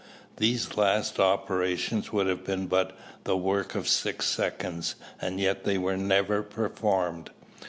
[0.37, 5.77] These last operations would have been but the work of six seconds, and yet they
[5.77, 7.29] were never performed.